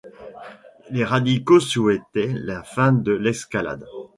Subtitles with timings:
[0.89, 3.85] Les radicaux souhaitaient la fin de l'escalade.